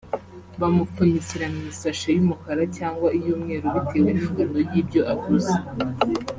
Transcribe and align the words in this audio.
bamupfunyikira 0.59 1.45
mu 1.53 1.61
isashe 1.73 2.07
y’umukara 2.15 2.63
cyangwa 2.77 3.07
iy’umweru 3.17 3.65
bitewe 3.75 4.09
n’ingano 4.15 4.57
y’ibyo 4.71 5.01
aguze 5.13 5.55